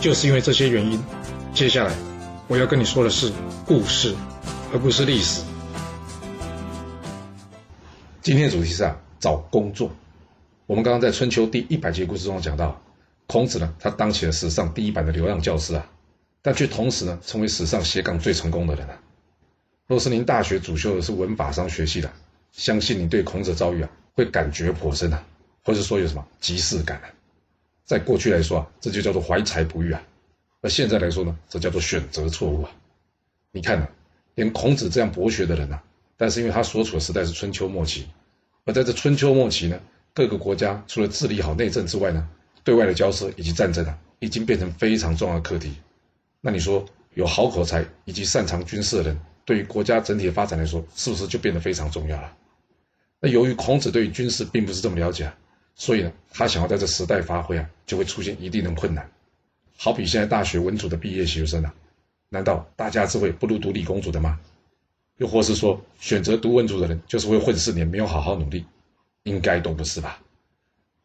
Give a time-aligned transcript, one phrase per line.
[0.00, 1.02] 就是因为这些原因，
[1.52, 1.92] 接下来
[2.46, 3.32] 我要跟你说的是
[3.66, 4.14] 故事，
[4.72, 5.42] 而不是历史。
[8.22, 9.90] 今天的主题是啊，找工作。
[10.66, 12.80] 我们刚刚在春秋第一百节故事中讲到，
[13.26, 15.84] 孔子呢，他当起了史上第一版的流浪教师啊，
[16.42, 19.00] 但却同时呢，成为史上斜杠最成功的人啊。
[19.88, 22.12] 若是您大学主修的是文法商学系的，
[22.52, 25.24] 相信你对孔子遭遇啊，会感觉颇深啊，
[25.64, 27.10] 或者说有什么即视感啊。
[27.88, 29.98] 在过去来说啊，这就叫做怀才不遇啊；
[30.60, 32.70] 而现在来说呢，这叫做选择错误啊。
[33.50, 33.88] 你看呢，
[34.34, 35.80] 连孔子这样博学的人呐，
[36.18, 38.06] 但是因为他所处的时代是春秋末期，
[38.66, 39.80] 而在这春秋末期呢，
[40.12, 42.28] 各个国家除了治理好内政之外呢，
[42.62, 45.72] 对外的交涉以及战争啊，已经变成非常重要的课题。
[46.42, 52.36] 那你说，有好口才以及擅长军事的人，对于国家整体的发展来说，是不是就变得非常重要了？
[53.18, 55.34] 那由于孔子对于军事并不是这么了解啊。
[55.78, 59.10] 所以呢，他想要在这时代发挥啊，就会出现一定的困难。
[59.76, 61.72] 好比现在大学文组的毕业学生啊，
[62.28, 64.40] 难道大家智慧不如读理工组的吗？
[65.18, 68.66] 又或是说，选择读文组的人就是会混四年，没有好好努力？
[69.22, 70.20] 应该都不是吧？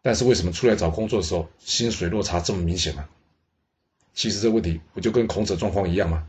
[0.01, 3.05] 但是为什么出来找工作的时候，薪水落差这么明显呢？
[4.15, 6.27] 其实这问题不就跟孔子状况一样吗？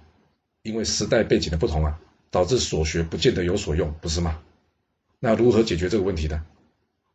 [0.62, 1.98] 因为时代背景的不同啊，
[2.31, 4.39] 导致所学不见得有所用，不是吗？
[5.19, 6.45] 那如何解决这个问题呢？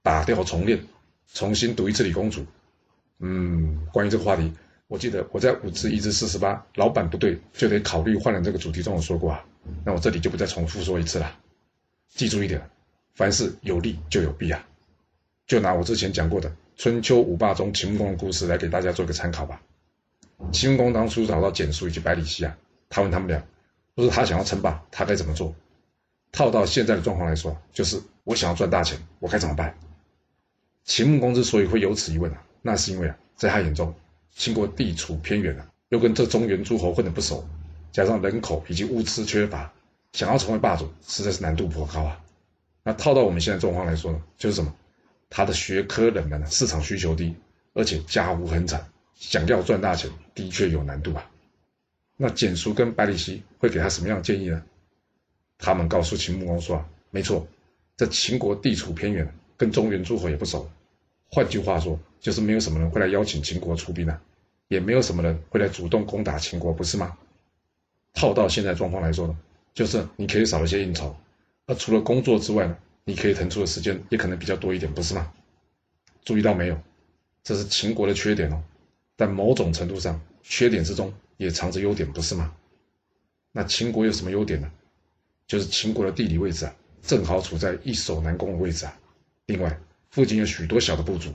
[0.01, 0.83] 打掉重练。
[1.33, 2.45] 重新读一次理工组，
[3.19, 4.51] 嗯，关于这个话题，
[4.87, 9.45] 我记得我在五至一至四十八，老板不对就得考虑换人这个主题中我说过啊，
[9.85, 11.37] 那我这里就不再重复说一次了。
[12.09, 12.69] 记住一点，
[13.13, 14.65] 凡事有利就有弊啊。
[15.45, 19.61] 就拿我之前讲过的春秋五霸中秦穆公的故事来给大家做个参考吧。
[20.51, 22.57] 秦穆公当初找到蹇叔以及百里奚啊，
[22.89, 23.43] 他问他们俩，
[23.95, 25.53] 若是他想要称霸，他该怎么做？
[26.31, 29.75] 套到现在的状况来说，就是我想要赚大钱，我该怎么办？
[30.89, 33.93] 秦穆公之所以会有此一问啊，那是因为啊，在他眼中，
[34.31, 37.47] 秦国地处偏远啊，又跟这中原诸侯混得不熟，
[37.91, 39.71] 加上人口以及物资缺乏，
[40.13, 42.19] 想要成为霸主，实在是难度颇高啊。
[42.81, 44.75] 那套到我们现在状况来说呢，就是什么？
[45.29, 47.35] 他的学科冷门，市场需求低，
[47.75, 48.83] 而且家务很惨，
[49.13, 51.23] 想要赚大钱，的确有难度啊。
[52.17, 54.63] 那简叔跟百里奚会给他什么样的建议呢？
[55.59, 57.47] 他们告诉秦穆公说啊，没错，
[57.95, 60.67] 这秦国地处偏远，跟中原诸侯也不熟。
[61.31, 64.21] 换句话说，就是没有什么人会来邀请秦国出兵啊，
[64.67, 67.17] 也没有什么人会来主动攻打秦国，不是吗？
[68.13, 69.37] 套到现在状况来说呢，
[69.73, 71.15] 就是你可以少一些应酬，
[71.67, 75.31] 而除了工作之外呢，你可以腾出的时间也可能比较多一点，不是吗？
[76.23, 76.81] 注意到没有？
[77.43, 78.61] 这是秦国的缺点哦，
[79.15, 82.53] 但某种程度上，缺点之中也藏着优点，不是吗？
[83.51, 84.71] 那秦国有什么优点呢？
[85.47, 88.99] 就是秦国的地理位置啊，正好处在易守难攻的位置啊。
[89.45, 91.31] 另外，附近有许多小的部族，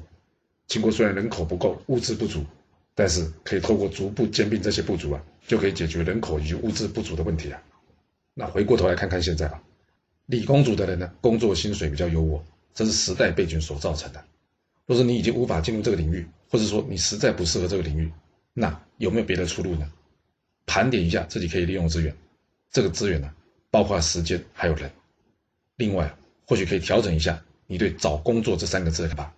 [0.66, 2.44] 秦国虽然人口不够，物资不足，
[2.94, 7.62] 但是可以透过逐步兼并这些部族啊，就可以解决人口以及物资不足的问题啊。
[8.34, 9.62] 那回过头来看看现在啊，
[10.26, 12.40] 理工组的人呢，工作薪水比较优渥，
[12.74, 14.24] 这是时代背景所造成的。
[14.86, 18.10] 若是你已经无法进入这个领域，或者说你实在不适合这个领域，
[18.52, 19.90] 那有没有别的出路呢？
[20.66, 22.14] 盘点一下自己可以利用资源，
[22.72, 23.32] 这个资源呢，
[23.70, 24.90] 包括时间还有人。
[25.76, 26.12] 另外，
[26.46, 27.40] 或许可以调整一下。
[27.66, 29.34] 你对找工作这三个字的看法，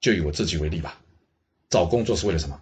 [0.00, 1.00] 就以我自己为例吧。
[1.68, 2.60] 找工作是为了什么？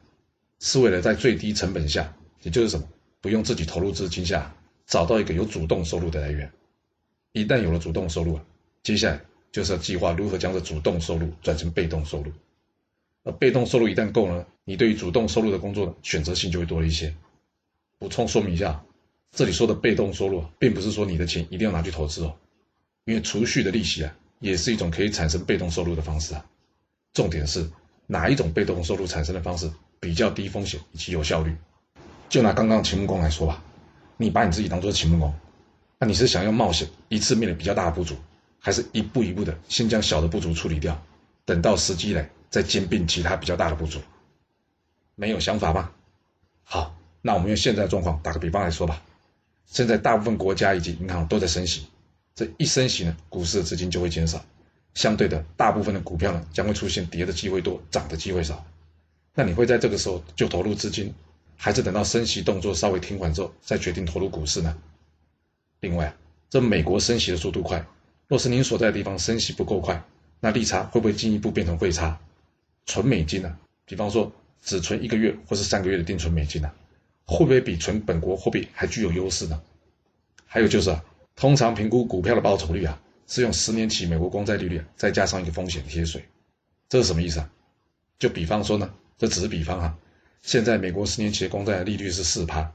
[0.60, 2.88] 是为了在最低成本下，也就是什么，
[3.20, 4.54] 不用自己投入资金下，
[4.86, 6.50] 找到一个有主动收入的来源。
[7.32, 8.44] 一旦有了主动收入啊，
[8.82, 9.20] 接下来
[9.52, 12.32] 就是要计划如何将这主动收入转成被动收入。
[13.24, 17.14] 而被动收入一旦够了，你对于主动收入的工作选择性就会多了一些。
[17.98, 18.84] 补充说明一下，
[19.32, 22.36] 这里说的被动收入，并不是说你的钱一定要拿去投资哦，
[23.04, 24.16] 因为储蓄的利息啊。
[24.44, 26.44] 也是一种可以产生被动收入的方式啊。
[27.14, 27.66] 重点是
[28.06, 31.56] 哪一种被动收入产生的方式比较低风险以及有效率？
[32.28, 33.62] 就拿刚刚秦穆公来说吧，
[34.18, 35.32] 你把你自己当做秦穆公，
[35.98, 38.14] 那你是想要冒险一次灭了比较大的部族，
[38.60, 41.00] 还是一步一步的先将小的部族处理掉，
[41.46, 43.98] 等到时机来再兼并其他比较大的部族？
[45.14, 45.90] 没有想法吗？
[46.64, 49.00] 好，那我们用现在的状况打个比方来说吧。
[49.64, 51.86] 现在大部分国家以及银行都在升息。
[52.34, 54.44] 这一升息呢，股市的资金就会减少，
[54.94, 58.66] 相对的，大部分的股票呢将会出现跌的机会多，涨的机会少。
[59.34, 61.14] 那你会在这个时候就投入资金，
[61.56, 64.76] 还是等到升息动作稍微停缓之后再决定投入股市呢？
[65.80, 66.14] 另外，
[66.50, 67.86] 这美国升息的速度快，
[68.26, 70.04] 若是您所在的地方升息不够快，
[70.40, 72.18] 那利差会不会进一步变成汇差？
[72.86, 73.56] 存美金呢？
[73.84, 74.32] 比方说
[74.62, 76.70] 只存一个月或是三个月的定存美金呢，
[77.26, 79.60] 会不会比存本国货币还具有优势呢？
[80.46, 81.04] 还有就是啊，
[81.36, 86.24] 通常评估股票的报酬率啊，是用十年期美国公债利率再加上一个风险贴水，
[86.88, 87.50] 这是什么意思啊？
[88.18, 89.98] 就比方说呢，这只是比方啊。
[90.42, 92.70] 现在美国十年期公债的利率是四趴，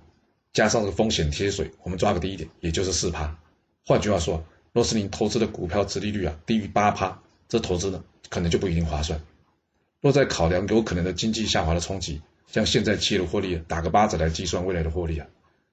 [0.53, 3.37] 加上这个风险贴水，我们抓个低一点，也就是四趴。
[3.85, 9.21] 换句话说，若是您投资的股票殖利率啊低于八趴，这投资呢可能就不一定划算。
[10.01, 15.27] 若在考量有可能的经济下滑的冲击，像现在企业的获利打个八折来计算未来的获利啊，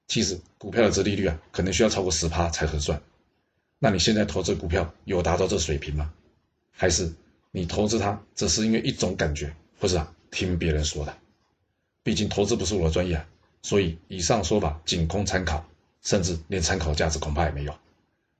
[0.07, 3.01] 其实股票的殖利率啊可能需要超过十趴才合算。
[3.79, 6.11] 那你现在投资股票有达到这水平吗？
[6.71, 7.13] 还是
[7.51, 11.15] 你投资它只是因为一种感觉，或是啊听别人说的？
[12.03, 13.27] 毕竟投资不是我的专业啊，
[13.61, 15.65] 所以以上说法仅供参考，
[16.01, 17.75] 甚至连参考价值恐怕也没有。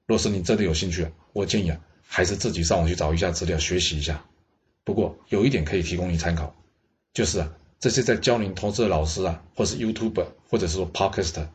[0.06, 4.24] 若是你真的有兴趣啊，我建议啊，还是自己上网去找一下资料学习一下。
[4.84, 6.56] 不过有一点可以提供你参考，
[7.14, 11.48] 就是啊，这些在教您投资的老师啊，或是 YouTube，或者是说 Podcast，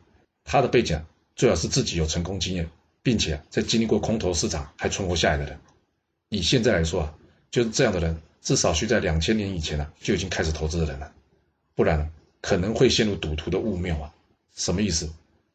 [0.43, 1.03] 他的背景
[1.35, 2.69] 最好是自己有成功经验，
[3.01, 5.59] 并且在经历过空头市场还存活下来的人。
[6.29, 7.13] 以现在来说啊，
[7.51, 11.11] 就是这样的人，至少需在两千年以前呢就已经开始投资的人了。
[11.75, 12.11] 不然
[12.41, 14.13] 可能会陷入赌徒的误谬啊！
[14.55, 15.11] 什么意思？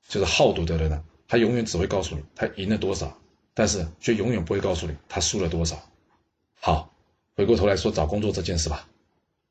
[0.09, 3.17] 就是好赌的人呢，他永远只会告诉你他赢了多少，
[3.55, 5.81] 但是却永远不会告诉你他输了多少。
[6.61, 6.93] 好，
[7.37, 8.89] 回过头来说找工作这件事吧。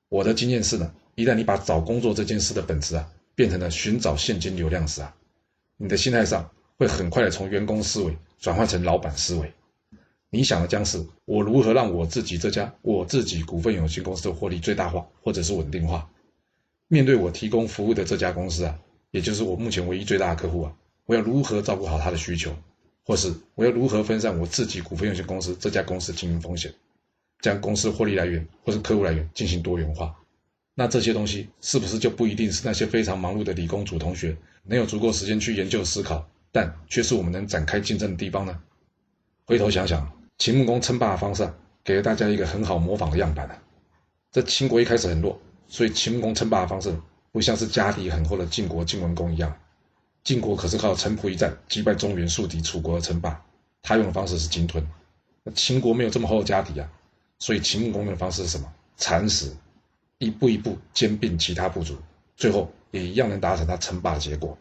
[0.09, 5.15] 我的经验是呢，一旦你把找工作这件事的本质啊，变成了寻找现金流量时啊，
[5.77, 9.53] 你的心态上会很快的从员工思维转换成老板思维。
[10.29, 16.09] 你想的将是我如何让我自己这家我自己股份有限公司的获利最大化，或者是稳定化。
[16.87, 18.77] 面对我提供服务的这家公司啊，
[19.11, 20.73] 也就是我目前唯一最大的客户啊，
[21.05, 22.55] 我要如何照顾好他的需求，
[23.05, 26.73] 或是我要如何分散我自己股份有限公司这家公司经营风险，
[27.39, 30.15] 将公司获利来源或是客户来源进行多元化？
[30.75, 34.35] 那这些东西是不是就不一定是那些非常忙碌的理工组同学
[34.67, 38.59] 能有足够时间去研究思考，但却是我们能展开竞争的地方呢？
[39.45, 41.49] 回头想想，秦穆公称霸的方式，
[41.83, 43.57] 给了大家一个很好模仿的样板啊。
[44.31, 45.39] 这秦国一开始很弱。
[45.69, 46.97] 所以秦穆公称霸的方式
[47.33, 49.53] 不像是家底很厚的晋国晋文公一样，
[50.23, 53.43] 晋国可是靠城濮一战击败中原宿敌楚国而称霸，
[53.81, 54.87] 他用的方式是鲸吞。
[55.43, 56.89] 那秦国没有这么厚的家底啊，
[57.39, 58.73] 所以秦穆公用的方式是什么？
[58.95, 59.53] 蚕食，
[60.19, 61.97] 一步一步兼并其他部族，
[62.37, 64.57] 最后也一样能达成他称霸的结果。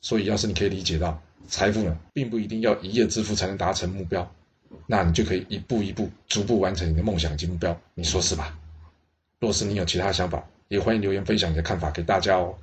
[0.00, 4.30] 所以要是你可以理解到财富呢，并不一定要一夜致富才能达成目标，
[4.86, 8.56] 那你就可以一步一步逐步完成你的梦想及目标，你说是吧？
[9.40, 12.54] 若是你有其他想法，也欢迎留言分享你的看法给大家哦。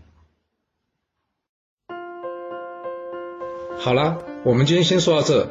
[3.77, 5.49] 好啦，我们今天先说到这。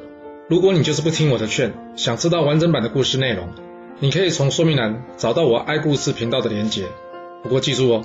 [0.48, 3.48] 如果你就是不听我的劝，想知道完整版的故事内容，
[4.00, 6.88] 你可以从说明栏找到我爱故事频道的连结。
[7.42, 8.04] 不过记住哦，